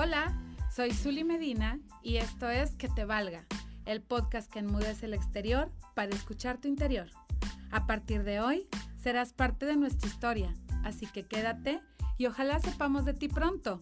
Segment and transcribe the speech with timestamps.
[0.00, 0.32] Hola,
[0.70, 3.44] soy Zuli Medina y esto es Que te valga,
[3.84, 7.08] el podcast que enmudece el exterior para escuchar tu interior.
[7.72, 8.68] A partir de hoy
[9.02, 10.54] serás parte de nuestra historia,
[10.84, 11.80] así que quédate
[12.16, 13.80] y ojalá sepamos de ti pronto.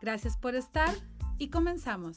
[0.00, 0.94] Gracias por estar
[1.36, 2.16] y comenzamos.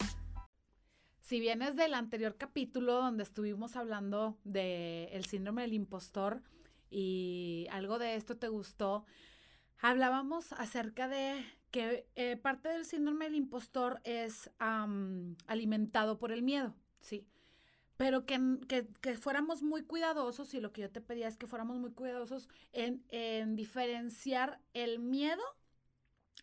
[1.19, 6.41] Si vienes del anterior capítulo donde estuvimos hablando del síndrome del impostor
[6.89, 9.03] y algo de esto te gustó,
[9.81, 14.51] hablábamos acerca de que eh, parte del síndrome del impostor es
[15.47, 17.25] alimentado por el miedo, ¿sí?
[17.97, 18.59] Pero que,
[19.01, 22.47] que, fuéramos muy cuidadosos, y lo que yo te pedía es que fuéramos muy cuidadosos
[22.73, 25.41] en, en diferenciar el miedo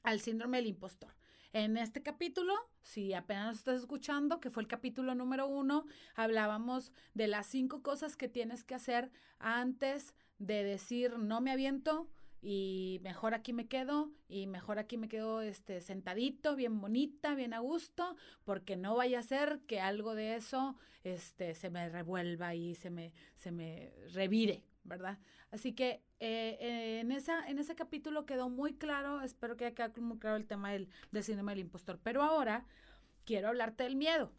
[0.02, 1.14] al síndrome del impostor.
[1.52, 6.92] En este capítulo, si apenas nos estás escuchando, que fue el capítulo número uno, hablábamos
[7.14, 12.08] de las cinco cosas que tienes que hacer antes de decir no me aviento,
[12.42, 17.52] y mejor aquí me quedo y mejor aquí me quedo este sentadito, bien bonita, bien
[17.52, 22.54] a gusto, porque no vaya a ser que algo de eso este se me revuelva
[22.54, 25.18] y se me se me revire, ¿verdad?
[25.50, 30.00] Así que eh, en, esa, en ese capítulo quedó muy claro, espero que haya quedado
[30.00, 32.66] muy claro el tema del, del síndrome del impostor, pero ahora
[33.24, 34.32] quiero hablarte del miedo.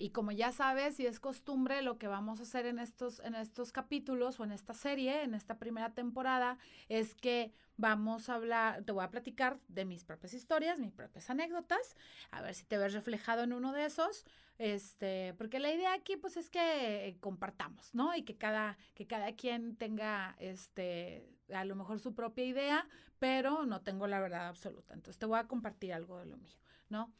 [0.00, 3.34] Y como ya sabes, y es costumbre, lo que vamos a hacer en estos, en
[3.34, 6.56] estos capítulos o en esta serie, en esta primera temporada,
[6.88, 11.28] es que vamos a hablar, te voy a platicar de mis propias historias, mis propias
[11.28, 11.96] anécdotas,
[12.30, 14.24] a ver si te ves reflejado en uno de esos,
[14.56, 18.16] este, porque la idea aquí pues es que compartamos, ¿no?
[18.16, 23.66] Y que cada, que cada quien tenga, este, a lo mejor su propia idea, pero
[23.66, 24.94] no tengo la verdad absoluta.
[24.94, 26.56] Entonces te voy a compartir algo de lo mío,
[26.88, 27.12] ¿no?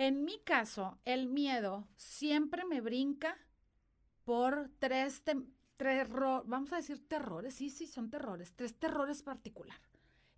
[0.00, 3.36] En mi caso, el miedo siempre me brinca
[4.24, 5.22] por tres,
[6.46, 9.76] vamos a decir terrores, sí, sí, son terrores, tres terrores particular.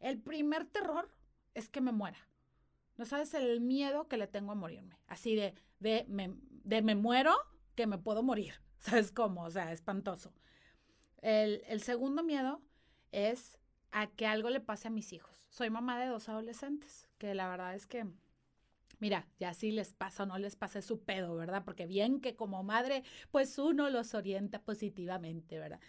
[0.01, 1.09] El primer terror
[1.55, 2.19] es que me muera.
[2.97, 4.99] No sabes el miedo que le tengo a morirme.
[5.07, 7.37] Así de, de, me, de me muero,
[7.77, 8.55] que me puedo morir.
[8.81, 9.45] ¿Sabes cómo?
[9.45, 10.35] O sea, espantoso.
[11.19, 12.61] El, el segundo miedo
[13.13, 13.61] es
[13.93, 15.47] a que algo le pase a mis hijos.
[15.51, 18.09] Soy mamá de dos adolescentes, que la verdad es que
[19.03, 21.65] Mira, ya si les pasa o no les pasa su pedo, ¿verdad?
[21.65, 23.03] Porque bien que como madre,
[23.33, 25.81] pues uno los orienta positivamente, ¿verdad?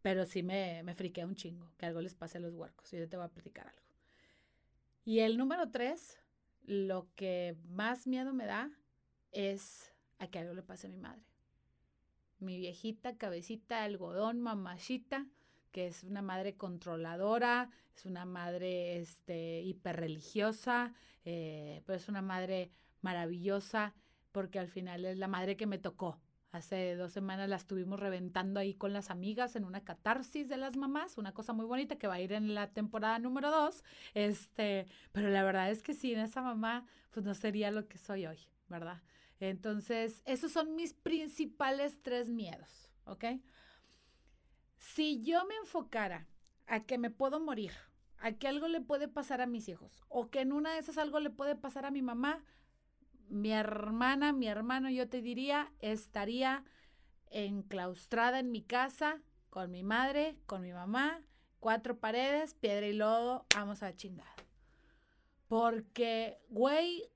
[0.00, 2.88] Pero sí me, me friquea un chingo que algo les pase a los huercos.
[2.92, 3.82] Yo te voy a platicar algo.
[5.04, 6.20] Y el número tres,
[6.62, 8.70] lo que más miedo me da
[9.32, 11.26] es a que algo le pase a mi madre.
[12.38, 15.26] Mi viejita, cabecita, algodón, mamachita,
[15.76, 20.94] que es una madre controladora, es una madre este, hiperreligiosa,
[21.26, 22.70] eh, pero es una madre
[23.02, 23.92] maravillosa
[24.32, 26.18] porque al final es la madre que me tocó.
[26.50, 30.78] Hace dos semanas la estuvimos reventando ahí con las amigas en una catarsis de las
[30.78, 33.84] mamás, una cosa muy bonita que va a ir en la temporada número dos.
[34.14, 38.24] Este, pero la verdad es que sin esa mamá, pues no sería lo que soy
[38.24, 38.38] hoy,
[38.68, 39.02] ¿verdad?
[39.40, 43.24] Entonces, esos son mis principales tres miedos, ¿ok?
[44.94, 46.28] Si yo me enfocara
[46.68, 47.72] a que me puedo morir,
[48.18, 50.96] a que algo le puede pasar a mis hijos, o que en una de esas
[50.96, 52.44] algo le puede pasar a mi mamá,
[53.28, 56.64] mi hermana, mi hermano, yo te diría, estaría
[57.30, 59.20] enclaustrada en mi casa
[59.50, 61.20] con mi madre, con mi mamá,
[61.58, 64.36] cuatro paredes, piedra y lodo, vamos a chingar.
[65.48, 67.10] Porque, güey,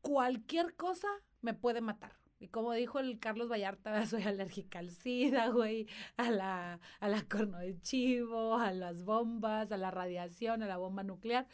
[0.00, 1.08] cualquier cosa
[1.42, 2.21] me puede matar.
[2.42, 5.86] Y como dijo el Carlos Vallarta, soy alérgica al SIDA, güey,
[6.16, 10.76] a la, a la corno de chivo, a las bombas, a la radiación, a la
[10.76, 11.46] bomba nuclear.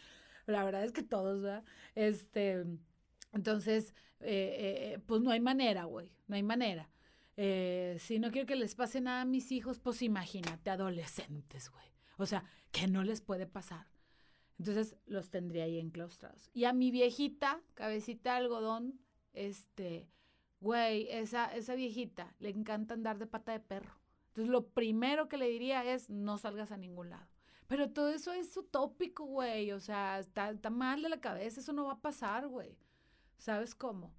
[0.46, 1.62] La verdad es que todos, ¿verdad?
[1.94, 2.64] Este,
[3.34, 6.88] entonces, eh, eh, pues no hay manera, güey, no hay manera.
[7.36, 11.86] Eh, si no quiero que les pase nada a mis hijos, pues imagínate, adolescentes, güey.
[12.16, 13.86] O sea, que no les puede pasar.
[14.58, 16.50] Entonces los tendría ahí enclaustrados.
[16.54, 19.00] Y a mi viejita, cabecita de algodón,
[19.34, 20.08] este,
[20.60, 23.98] güey, esa, esa viejita le encanta andar de pata de perro.
[24.28, 27.28] Entonces, lo primero que le diría es, no salgas a ningún lado.
[27.66, 29.72] Pero todo eso es utópico, güey.
[29.72, 31.60] O sea, está, está mal de la cabeza.
[31.60, 32.78] Eso no va a pasar, güey.
[33.36, 34.14] ¿Sabes cómo?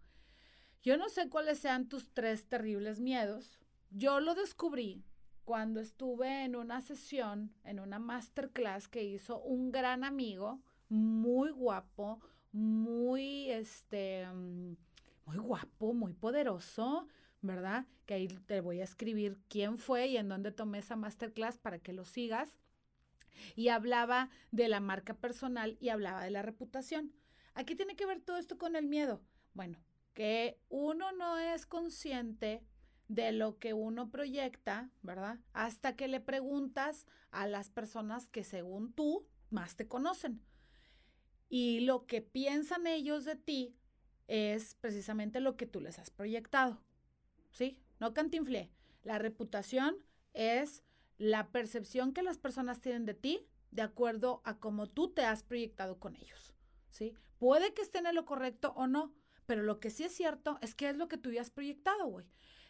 [0.82, 3.60] Yo no sé cuáles sean tus tres terribles miedos.
[3.90, 5.04] Yo lo descubrí
[5.44, 12.22] cuando estuve en una sesión, en una masterclass que hizo un gran amigo, muy guapo,
[12.52, 14.76] muy, este, mm,
[15.30, 17.08] muy guapo, muy poderoso,
[17.42, 17.86] ¿verdad?
[18.08, 21.78] Que ahí te voy a escribir quién fue y en dónde tomé esa masterclass para
[21.78, 22.58] que lo sigas.
[23.56, 27.14] Y hablaba de la marca personal y hablaba de la reputación.
[27.54, 29.22] Aquí tiene que ver todo esto con el miedo.
[29.54, 29.78] Bueno,
[30.16, 32.64] que uno no es consciente
[33.08, 35.38] de lo que uno proyecta, ¿verdad?
[35.54, 40.42] Hasta que le preguntas a las personas que según tú más te conocen.
[41.50, 43.76] Y lo que piensan ellos de ti
[44.30, 46.80] es precisamente lo que tú les has proyectado.
[47.52, 47.80] ¿Sí?
[48.00, 48.70] No cantinflé.
[49.04, 49.98] La reputación
[50.34, 50.84] es
[51.18, 55.44] la percepción que las personas tienen de ti de acuerdo a cómo tú te has
[55.44, 56.54] proyectado con ellos.
[56.92, 57.16] ¿Sí?
[57.40, 59.14] Puede que estén en lo correcto o no,
[59.48, 62.06] pero lo que sí es cierto es que es lo que tú ya has proyectado,
[62.06, 62.28] güey.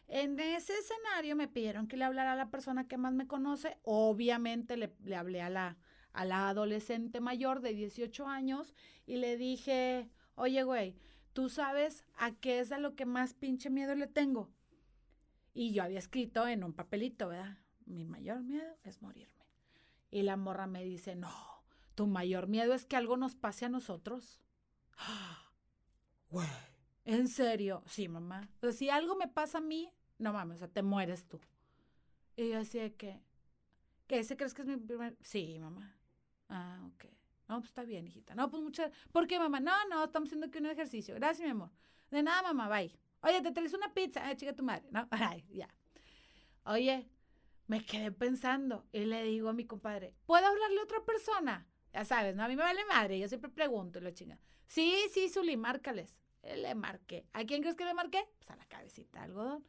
[0.08, 3.78] En ese escenario me pidieron que le hablara a la persona que más me conoce.
[3.84, 5.78] Obviamente le, le hablé a la,
[6.14, 8.74] a la adolescente mayor de 18 años
[9.06, 10.96] y le dije, oye, güey,
[11.34, 14.50] tú sabes a qué es a lo que más pinche miedo le tengo.
[15.54, 17.58] Y yo había escrito en un papelito, ¿verdad?
[17.86, 19.46] Mi mayor miedo es morirme.
[20.12, 21.32] Y la morra me dice, no,
[21.96, 24.40] tu mayor miedo es que algo nos pase a nosotros.
[27.06, 27.84] ¿En serio?
[27.88, 28.50] Sí, mamá.
[28.58, 31.40] O sea, si algo me pasa a mí, no mames, o sea, te mueres tú.
[32.36, 33.22] Y yo así de que,
[34.08, 34.20] ¿qué?
[34.20, 35.18] ¿Ese crees que es mi primer?
[35.22, 35.98] Sí, mamá.
[36.50, 37.06] Ah, ok.
[37.50, 38.36] No, pues está bien, hijita.
[38.36, 38.92] No, pues muchas.
[39.12, 39.60] ¿Por qué, mamá?
[39.60, 41.16] No, no, estamos haciendo aquí un ejercicio.
[41.16, 41.72] Gracias, mi amor.
[42.12, 42.96] De nada, mamá, bye.
[43.22, 44.24] Oye, te traes una pizza.
[44.24, 44.88] Ay, chica tu madre.
[44.92, 45.68] No, ay, ya.
[46.66, 47.10] Oye,
[47.66, 51.68] me quedé pensando y le digo a mi compadre, ¿puedo hablarle a otra persona?
[51.92, 52.44] Ya sabes, ¿no?
[52.44, 53.18] A mí me vale madre.
[53.18, 54.38] Yo siempre pregunto y lo chinga.
[54.68, 56.16] Sí, sí, Zuli, márcales.
[56.44, 57.26] Le marqué.
[57.34, 58.24] ¿A quién crees que le marqué?
[58.38, 59.66] Pues a la cabecita de algodón.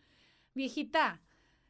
[0.52, 1.22] Viejita,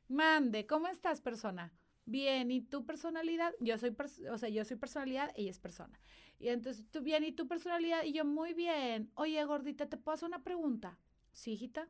[0.09, 1.73] mande, ¿cómo estás, persona?
[2.11, 3.55] Bien, ¿y tu personalidad?
[3.61, 3.97] Yo soy,
[4.33, 6.01] o sea, yo soy personalidad, ella es persona.
[6.41, 8.03] Y entonces, tú bien, ¿y tu personalidad?
[8.03, 9.12] Y yo, muy bien.
[9.15, 10.99] Oye, gordita, ¿te puedo hacer una pregunta?
[11.33, 11.89] Sí, hijita.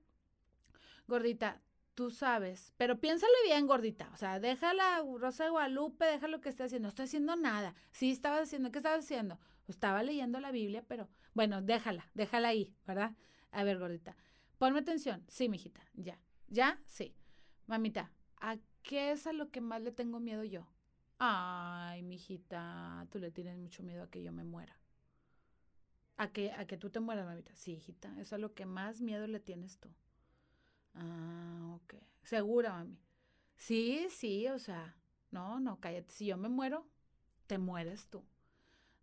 [1.09, 1.63] Gordita,
[1.95, 4.11] tú sabes, pero piénsale bien, gordita.
[4.13, 6.85] O sea, déjala, Rosa de Guadalupe, deja lo que esté haciendo.
[6.85, 7.75] No estoy haciendo nada.
[7.91, 9.39] Sí, estaba haciendo, ¿qué estaba haciendo?
[9.69, 13.17] Estaba leyendo la Biblia, pero bueno, déjala, déjala ahí, ¿verdad?
[13.53, 14.15] A ver, gordita,
[14.59, 15.25] ponme atención.
[15.29, 16.21] Sí, mijita, ya.
[16.49, 16.79] ¿Ya?
[16.85, 17.15] Sí.
[17.67, 20.67] Mamita, ¿a qué es a lo que más le tengo miedo yo?
[21.19, 24.79] Ay, mijita, tú le tienes mucho miedo a que yo me muera.
[26.17, 27.55] ¿A que, a que tú te mueras, mamita?
[27.55, 29.89] Sí, hijita, eso es a lo que más miedo le tienes tú.
[30.95, 31.95] Ah, ok.
[32.23, 32.99] ¿Segura, mami?
[33.57, 34.97] Sí, sí, o sea,
[35.31, 36.13] no, no, cállate.
[36.13, 36.87] Si yo me muero,
[37.47, 38.25] te mueres tú.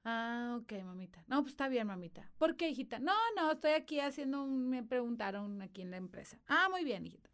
[0.03, 1.23] Ah, ok, mamita.
[1.27, 2.31] No, pues está bien, mamita.
[2.37, 2.99] ¿Por qué, hijita?
[2.99, 6.39] No, no, estoy aquí haciendo un, me preguntaron aquí en la empresa.
[6.47, 7.29] Ah, muy bien, hijita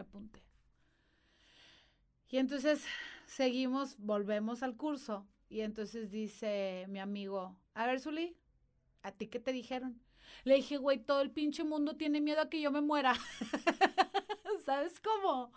[0.00, 0.42] apunté.
[2.30, 2.84] Y entonces
[3.26, 5.26] seguimos, volvemos al curso.
[5.48, 8.36] Y entonces dice mi amigo, a ver, Zuli,
[9.02, 10.00] ¿a ti qué te dijeron?
[10.44, 13.14] Le dije, güey, todo el pinche mundo tiene miedo a que yo me muera.
[14.64, 15.52] ¿Sabes cómo?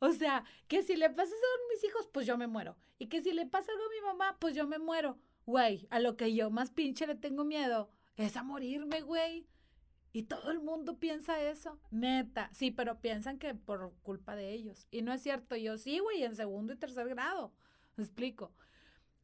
[0.00, 2.76] O sea, que si le pasa algo a mis hijos, pues yo me muero.
[2.98, 5.18] Y que si le pasa algo a mi mamá, pues yo me muero.
[5.46, 9.46] Güey, a lo que yo más pinche le tengo miedo es a morirme, güey.
[10.12, 12.50] Y todo el mundo piensa eso, neta.
[12.52, 14.86] Sí, pero piensan que por culpa de ellos.
[14.90, 17.52] Y no es cierto, yo sí, güey, en segundo y tercer grado.
[17.96, 18.52] ¿Me explico?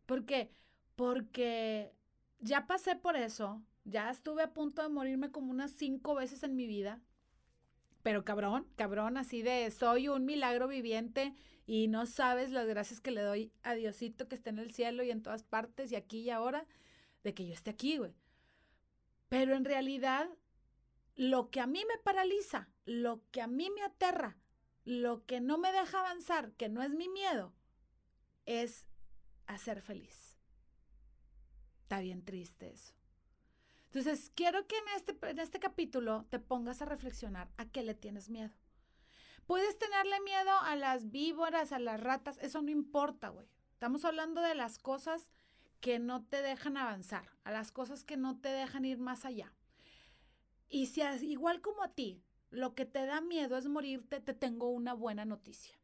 [0.06, 0.50] ¿Por qué?
[0.96, 1.92] Porque
[2.40, 6.56] ya pasé por eso, ya estuve a punto de morirme como unas cinco veces en
[6.56, 7.02] mi vida.
[8.02, 11.34] Pero cabrón, cabrón, así de soy un milagro viviente
[11.66, 15.02] y no sabes las gracias que le doy a Diosito que está en el cielo
[15.02, 16.66] y en todas partes y aquí y ahora
[17.24, 18.14] de que yo esté aquí, güey.
[19.28, 20.30] Pero en realidad
[21.18, 24.38] lo que a mí me paraliza, lo que a mí me aterra,
[24.84, 27.52] lo que no me deja avanzar, que no es mi miedo,
[28.46, 28.86] es
[29.48, 30.38] hacer feliz.
[31.82, 32.94] Está bien triste eso.
[33.86, 37.94] Entonces, quiero que en este, en este capítulo te pongas a reflexionar a qué le
[37.94, 38.54] tienes miedo.
[39.44, 43.48] Puedes tenerle miedo a las víboras, a las ratas, eso no importa, güey.
[43.72, 45.32] Estamos hablando de las cosas
[45.80, 49.52] que no te dejan avanzar, a las cosas que no te dejan ir más allá.
[50.68, 54.68] Y si igual como a ti, lo que te da miedo es morirte, te tengo
[54.68, 55.74] una buena noticia.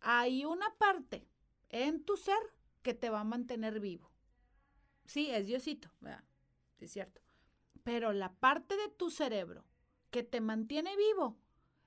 [0.00, 1.28] Hay una parte
[1.68, 2.38] en tu ser
[2.82, 4.10] que te va a mantener vivo.
[5.06, 6.24] Sí, es Diosito, ¿verdad?
[6.78, 7.20] Es cierto.
[7.82, 9.64] Pero la parte de tu cerebro
[10.10, 11.38] que te mantiene vivo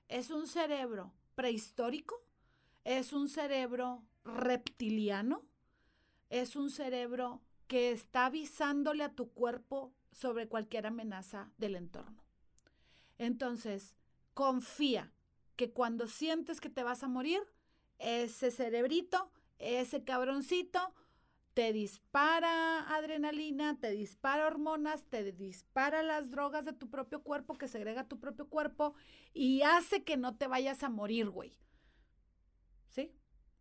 [0.08, 2.24] es un cerebro prehistórico,
[2.84, 5.44] es un cerebro reptiliano,
[6.28, 12.24] es un cerebro que está avisándole a tu cuerpo sobre cualquier amenaza del entorno.
[13.18, 13.94] Entonces,
[14.32, 15.12] confía
[15.56, 17.42] que cuando sientes que te vas a morir,
[17.98, 20.94] ese cerebrito, ese cabroncito,
[21.52, 27.68] te dispara adrenalina, te dispara hormonas, te dispara las drogas de tu propio cuerpo que
[27.68, 28.94] segrega tu propio cuerpo
[29.34, 31.54] y hace que no te vayas a morir, güey.
[32.88, 33.12] ¿Sí?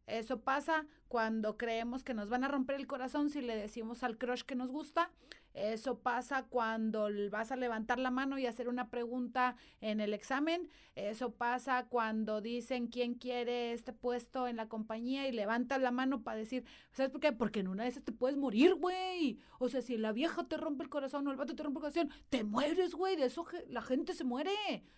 [0.07, 4.17] Eso pasa cuando creemos que nos van a romper el corazón si le decimos al
[4.17, 5.11] crush que nos gusta.
[5.55, 10.69] Eso pasa cuando vas a levantar la mano y hacer una pregunta en el examen.
[10.95, 16.23] Eso pasa cuando dicen quién quiere este puesto en la compañía y levantas la mano
[16.23, 17.31] para decir, ¿sabes por qué?
[17.31, 19.39] Porque en una de esas te puedes morir, güey.
[19.59, 21.81] O sea, si la vieja te rompe el corazón o el vato te rompe el
[21.83, 23.15] corazón, te mueres, güey.
[23.15, 24.51] De eso la gente se muere.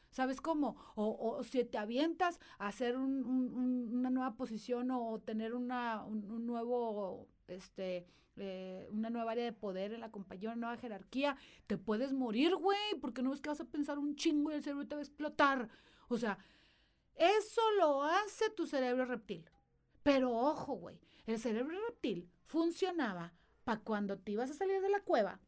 [0.09, 0.77] ¿Sabes cómo?
[0.95, 8.06] O, si te avientas a hacer una nueva posición o tener una, un nuevo, este,
[8.38, 12.56] eh, una nueva área de poder en la compañía, una nueva jerarquía, te puedes morir,
[12.56, 15.01] güey, porque no ves que vas a pensar un chingo y el cerebro te va
[15.01, 15.70] a explotar.
[16.08, 16.38] O sea,
[17.16, 19.50] eso lo hace tu cerebro reptil.
[20.04, 25.01] Pero ojo, güey, el cerebro reptil funcionaba para cuando te ibas a salir de la
[25.01, 25.42] cueva,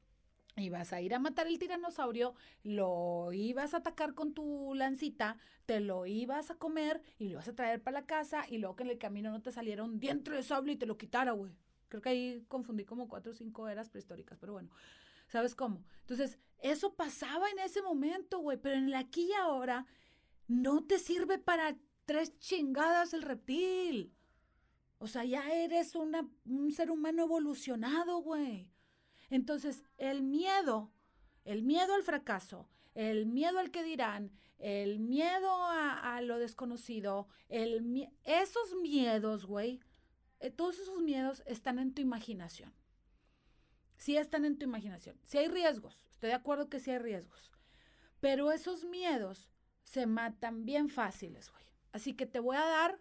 [0.58, 5.79] ibas a ir a matar el tiranosaurio, lo ibas a atacar con tu lancita, te
[5.79, 8.84] lo ibas a comer y lo ibas a traer para la casa y luego que
[8.84, 11.53] en el camino no te saliera un diente de sable y te lo quitara, güey.
[11.89, 14.69] Creo que ahí confundí como cuatro o cinco eras prehistóricas, pero bueno,
[15.27, 15.84] ¿sabes cómo?
[16.01, 19.86] Entonces, eso pasaba en ese momento, güey, pero en el aquí y ahora
[20.48, 24.13] no te sirve para tres chingadas el reptil.
[25.00, 28.69] O sea, ya eres una, un ser humano evolucionado, güey.
[29.29, 30.91] Entonces, el miedo,
[31.46, 37.27] el miedo al fracaso, el miedo al que dirán, el miedo a, a lo desconocido,
[37.48, 39.79] el, esos miedos, güey,
[40.39, 42.74] eh, todos esos miedos están en tu imaginación.
[43.98, 45.19] Sí están en tu imaginación.
[45.24, 47.51] Si hay riesgos, estoy de acuerdo que sí hay riesgos.
[48.22, 49.50] Pero esos miedos
[49.84, 51.63] se matan bien fáciles, güey.
[51.91, 53.00] Así que te voy a dar,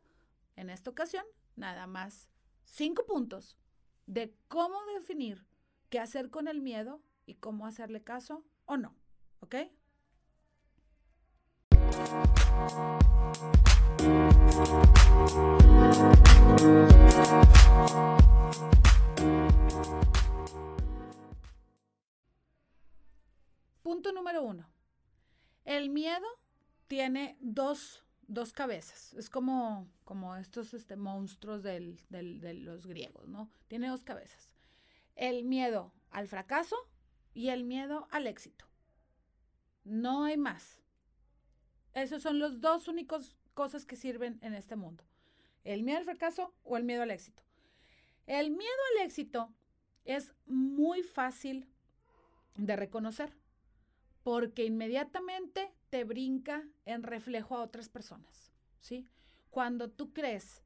[0.57, 2.29] en esta ocasión, nada más
[2.65, 3.57] cinco puntos
[4.07, 5.47] de cómo definir
[5.91, 8.97] qué hacer con el miedo y cómo hacerle caso o no.
[9.41, 9.55] ¿Ok?
[23.83, 24.69] Punto número uno.
[25.65, 26.27] El miedo
[26.87, 28.03] tiene dos,
[28.55, 29.15] cabezas.
[29.15, 33.51] Es como, como estos este, monstruos de los griegos, ¿no?
[33.69, 34.51] Tiene dos cabezas.
[35.15, 36.77] El miedo al fracaso
[37.35, 38.67] y el miedo al éxito.
[39.85, 40.83] No hay más.
[41.95, 45.03] Esos son los dos únicos cosas que sirven en este mundo.
[45.65, 47.43] El miedo al fracaso o el miedo al éxito.
[48.25, 49.53] El miedo al éxito
[50.05, 51.67] es muy fácil
[52.55, 53.37] de reconocer
[54.23, 59.09] porque inmediatamente te brinca en reflejo a otras personas, ¿sí?
[59.51, 60.63] Cuando tú crees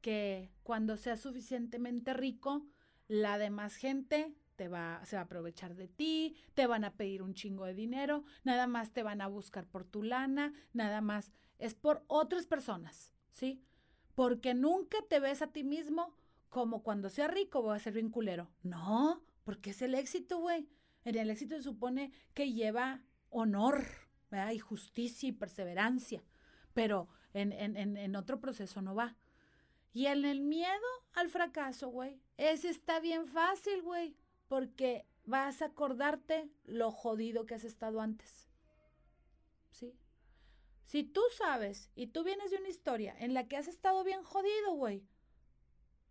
[0.00, 2.64] que cuando seas suficientemente rico,
[3.08, 7.22] la demás gente te va, se va a aprovechar de ti, te van a pedir
[7.22, 11.32] un chingo de dinero, nada más te van a buscar por tu lana, nada más
[11.58, 13.62] es por otras personas, ¿sí?
[14.14, 16.14] Porque nunca te ves a ti mismo
[16.48, 18.50] como cuando sea rico voy a ser bien culero.
[18.62, 20.68] No, porque es el éxito, güey.
[21.04, 23.84] En el éxito se supone que lleva honor,
[24.30, 24.52] ¿verdad?
[24.52, 26.24] y justicia y perseverancia,
[26.72, 29.16] pero en, en, en otro proceso no va.
[29.92, 34.14] Y en el miedo al fracaso, güey, ese está bien fácil, güey,
[34.48, 38.48] porque vas a acordarte lo jodido que has estado antes.
[39.70, 39.94] ¿Sí?
[40.84, 44.22] Si tú sabes y tú vienes de una historia en la que has estado bien
[44.22, 45.04] jodido, güey,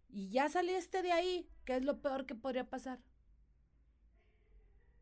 [0.10, 3.00] y ya saliste de ahí, ¿qué es lo peor que podría pasar?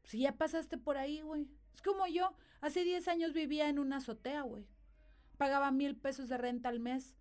[0.05, 1.47] Si ya pasaste por ahí, güey.
[1.73, 4.67] Es como yo, hace 10 años vivía en una azotea, güey.
[5.37, 7.15] Pagaba mil pesos de renta al mes.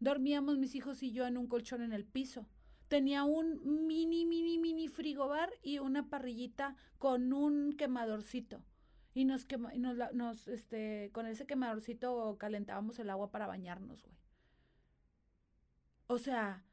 [0.00, 2.48] Dormíamos mis hijos y yo en un colchón en el piso.
[2.92, 8.62] Tenía un mini, mini, mini frigobar y una parrillita con un quemadorcito
[9.14, 14.02] y nos, quema, y nos, nos, este, con ese quemadorcito calentábamos el agua para bañarnos,
[14.02, 14.14] güey.
[16.06, 16.66] O sea,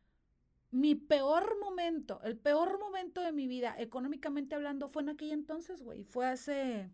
[0.72, 5.82] mi peor momento, el peor momento de mi vida, económicamente hablando, fue en aquel entonces,
[5.82, 6.04] güey.
[6.04, 6.92] Fue hace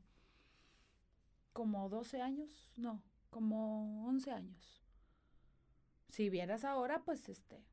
[1.51, 3.01] como 12 años, no,
[3.31, 4.83] como 11 años.
[6.09, 7.65] Si vieras ahora, pues este,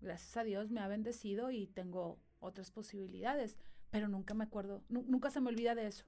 [0.00, 3.56] gracias a Dios me ha bendecido y tengo otras posibilidades,
[3.90, 6.04] pero nunca me acuerdo, nunca se me olvida de eso.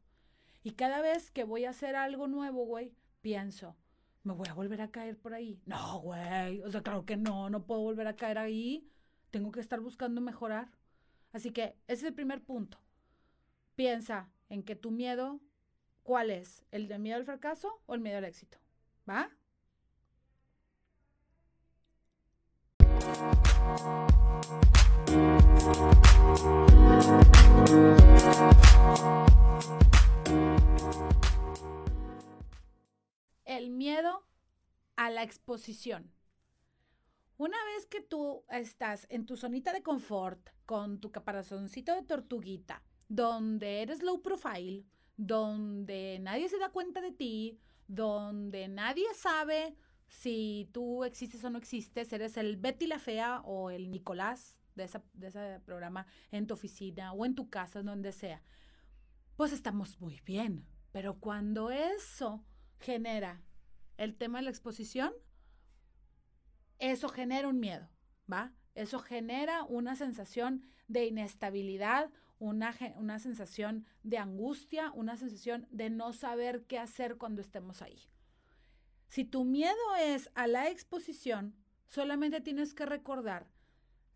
[0.62, 3.76] Y cada vez que voy a hacer algo nuevo, güey, pienso,
[4.22, 5.62] ¿me voy a volver a caer por ahí?
[5.66, 6.60] No, güey.
[6.62, 8.86] O sea, claro que no, no puedo volver a caer ahí.
[9.30, 10.70] Tengo que estar buscando mejorar.
[11.32, 12.78] Así que ese es el primer punto.
[13.74, 15.40] Piensa en que tu miedo,
[16.02, 16.64] ¿cuál es?
[16.70, 18.58] ¿El de miedo al fracaso o el miedo al éxito?
[19.08, 19.30] ¿Va?
[35.30, 36.12] Exposición.
[37.36, 42.82] Una vez que tú estás en tu zonita de confort, con tu caparazoncito de tortuguita,
[43.08, 44.84] donde eres low profile,
[45.16, 49.76] donde nadie se da cuenta de ti, donde nadie sabe
[50.08, 54.88] si tú existes o no existes, eres el Betty la Fea o el Nicolás de,
[55.14, 58.42] de ese programa en tu oficina o en tu casa, donde sea,
[59.36, 60.66] pues estamos muy bien.
[60.92, 62.44] Pero cuando eso
[62.80, 63.42] genera
[64.00, 65.12] el tema de la exposición,
[66.78, 67.86] eso genera un miedo,
[68.32, 68.54] ¿va?
[68.74, 76.14] Eso genera una sensación de inestabilidad, una, una, sensación de angustia, una sensación de no
[76.14, 78.08] saber qué hacer cuando estemos ahí.
[79.08, 81.54] Si tu miedo es a la exposición,
[81.86, 83.50] solamente tienes que recordar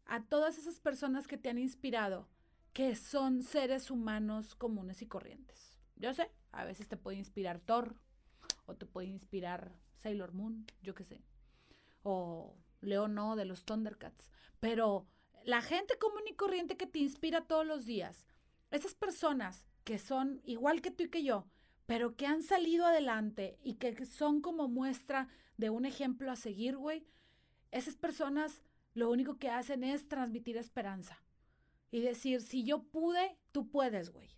[0.06, 2.30] a todas esas personas que te han inspirado
[2.72, 5.78] que son seres humanos comunes y corrientes.
[5.96, 7.96] Yo sé, a veces te puede inspirar Thor
[8.66, 11.22] o te puede inspirar Sailor Moon, yo qué sé,
[12.02, 14.30] o Leono de los Thundercats,
[14.60, 15.06] pero
[15.44, 18.26] la gente común y corriente que te inspira todos los días,
[18.70, 21.46] esas personas que son igual que tú y que yo,
[21.86, 26.76] pero que han salido adelante y que son como muestra de un ejemplo a seguir,
[26.76, 27.06] güey,
[27.70, 28.62] esas personas
[28.94, 31.22] lo único que hacen es transmitir esperanza
[31.90, 34.30] y decir, si yo pude, tú puedes, güey.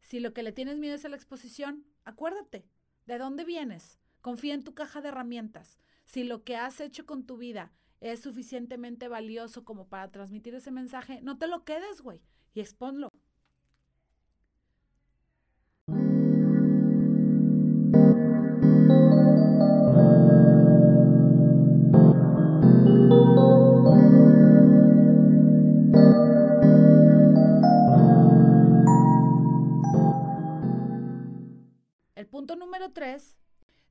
[0.00, 2.66] Si lo que le tienes miedo es a la exposición, acuérdate,
[3.06, 3.98] ¿de dónde vienes?
[4.20, 5.78] Confía en tu caja de herramientas.
[6.04, 10.70] Si lo que has hecho con tu vida es suficientemente valioso como para transmitir ese
[10.70, 12.20] mensaje, no te lo quedes, güey,
[12.54, 13.10] y exponlo.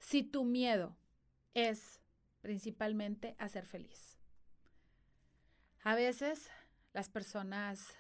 [0.10, 0.98] Si tu miedo
[1.54, 2.02] es
[2.42, 4.18] principalmente a ser feliz.
[5.84, 6.50] A veces
[6.94, 7.94] las personas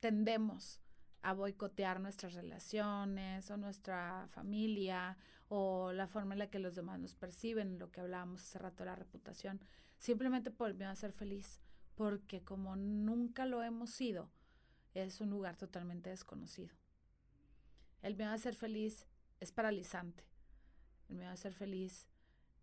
[0.00, 0.80] tendemos
[1.22, 6.98] a boicotear nuestras relaciones o nuestra familia o la forma en la que los demás
[6.98, 9.60] nos perciben, lo que hablábamos hace rato la reputación,
[9.98, 11.60] simplemente por el miedo a ser feliz,
[11.94, 14.32] porque como nunca lo hemos sido,
[14.94, 16.74] es un lugar totalmente desconocido.
[18.02, 19.06] El miedo a ser feliz
[19.38, 20.28] es paralizante.
[21.08, 22.08] El miedo a ser feliz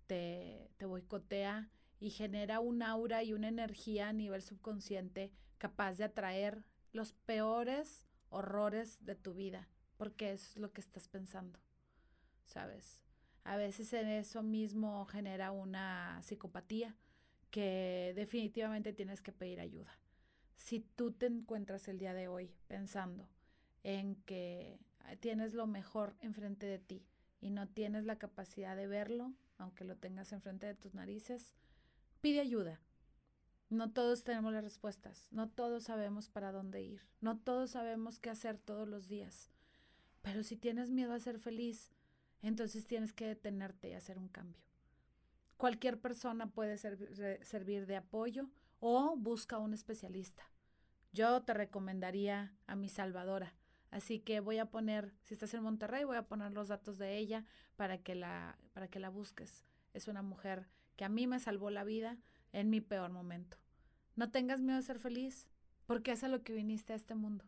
[0.08, 6.04] te, te boicotea y genera un aura y una energía a nivel subconsciente capaz de
[6.04, 11.60] atraer los peores horrores de tu vida, porque es lo que estás pensando,
[12.46, 13.02] ¿sabes?
[13.44, 16.96] A veces en eso mismo genera una psicopatía
[17.52, 19.98] que definitivamente tienes que pedir ayuda.
[20.56, 23.30] Si tú te encuentras el día de hoy pensando
[23.84, 24.80] en que
[25.20, 27.06] tienes lo mejor enfrente de ti
[27.46, 31.54] y no tienes la capacidad de verlo, aunque lo tengas enfrente de tus narices,
[32.20, 32.80] pide ayuda.
[33.70, 38.32] No todos tenemos las respuestas, no todos sabemos para dónde ir, no todos sabemos qué
[38.32, 39.52] hacer todos los días.
[40.24, 41.92] Pero si tienes miedo a ser feliz,
[42.42, 44.64] entonces tienes que detenerte y hacer un cambio.
[45.58, 50.50] Cualquier persona puede servir de apoyo o busca un especialista.
[51.14, 53.54] Yo te recomendaría a mi salvadora,
[53.96, 57.18] Así que voy a poner, si estás en Monterrey, voy a poner los datos de
[57.18, 57.46] ella
[57.78, 59.64] para que la, para que la busques.
[59.94, 62.18] Es una mujer que a mí me salvó la vida
[62.52, 63.56] en mi peor momento.
[64.18, 65.48] No tengas miedo de ser feliz,
[65.86, 67.46] porque es a lo que viniste a este mundo.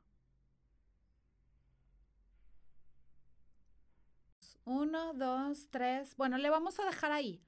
[4.64, 6.16] Uno, dos, tres.
[6.16, 7.44] Bueno, le vamos a dejar ahí.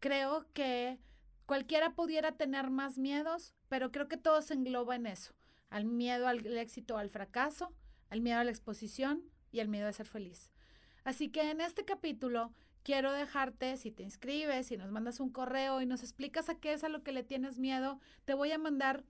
[0.00, 0.98] Creo que
[1.46, 5.34] cualquiera pudiera tener más miedos, pero creo que todo se engloba en eso.
[5.68, 7.72] Al miedo al éxito al fracaso,
[8.10, 10.50] al miedo a la exposición y al miedo a ser feliz.
[11.04, 15.80] Así que en este capítulo quiero dejarte, si te inscribes, si nos mandas un correo
[15.80, 18.58] y nos explicas a qué es a lo que le tienes miedo, te voy a
[18.58, 19.04] mandar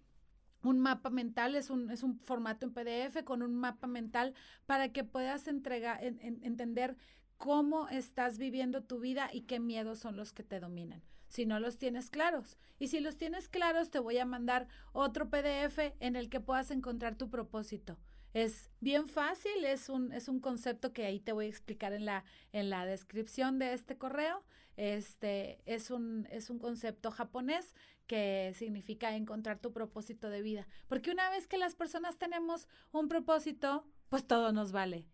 [0.63, 1.89] un mapa mental, es un,
[2.23, 4.35] formato en PDF con un mapa mental
[4.67, 6.97] para que puedas entender
[7.39, 11.61] cómo estás viviendo tu vida y qué miedos son los que te dominan si no
[11.61, 12.59] los tienes claros.
[12.79, 16.71] Y si los tienes claros, te voy a mandar otro PDF en el que puedas
[16.71, 17.97] encontrar tu propósito.
[18.33, 22.05] Es bien fácil, es un, es un concepto que ahí te voy a explicar en
[22.05, 24.45] la, en la descripción de este correo.
[24.77, 27.75] Este es un, es un concepto japonés
[28.07, 30.67] que significa encontrar tu propósito de vida.
[30.89, 35.07] Porque una vez que las personas tenemos un propósito, pues todo nos vale.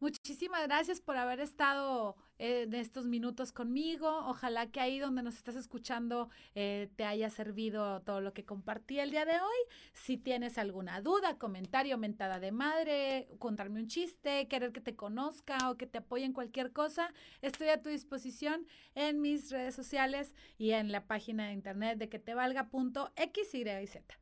[0.00, 4.08] Muchísimas gracias por haber estado eh, en estos minutos conmigo.
[4.26, 8.98] Ojalá que ahí donde nos estás escuchando eh, te haya servido todo lo que compartí
[8.98, 9.58] el día de hoy.
[9.92, 15.68] Si tienes alguna duda, comentario, mentada de madre, contarme un chiste, querer que te conozca
[15.68, 20.34] o que te apoye en cualquier cosa, estoy a tu disposición en mis redes sociales
[20.56, 24.19] y en la página de internet de que te z.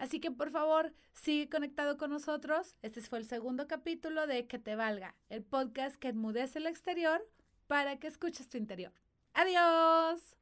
[0.00, 2.74] Así que por favor, sigue conectado con nosotros.
[2.80, 7.28] Este fue el segundo capítulo de Que te valga, el podcast que enmudece el exterior
[7.66, 8.94] para que escuches tu interior.
[9.34, 10.39] Adiós.